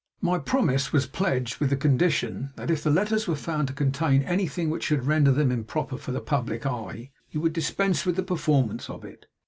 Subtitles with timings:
[0.19, 4.23] 'My promise was pledged with the condition, that if the letters were found to contain
[4.23, 8.15] any thing which should render them improper for the publick eye, you would dispense with
[8.15, 9.27] the performance of it.